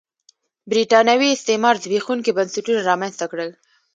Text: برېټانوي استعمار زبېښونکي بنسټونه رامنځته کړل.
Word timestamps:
برېټانوي 0.71 1.29
استعمار 1.33 1.75
زبېښونکي 1.83 2.31
بنسټونه 2.37 2.79
رامنځته 2.89 3.25
کړل. 3.31 3.49